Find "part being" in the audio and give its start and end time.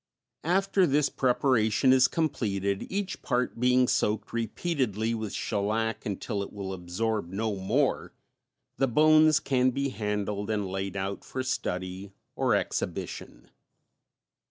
3.21-3.87